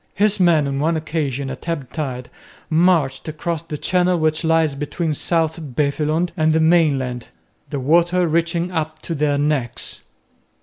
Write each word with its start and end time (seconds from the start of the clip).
His 0.15 0.39
men 0.39 0.67
on 0.67 0.79
one 0.79 0.97
occasion 0.97 1.51
at 1.51 1.69
ebb 1.69 1.93
tide 1.93 2.31
marched 2.71 3.27
across 3.27 3.61
the 3.61 3.77
channel 3.77 4.17
which 4.17 4.43
lies 4.43 4.73
between 4.73 5.13
South 5.13 5.59
Beveland 5.75 6.31
and 6.35 6.53
the 6.53 6.59
mainland, 6.59 7.29
the 7.69 7.79
water 7.79 8.27
reaching 8.27 8.71
up 8.71 9.03
to 9.03 9.13
their 9.13 9.37
necks. 9.37 10.01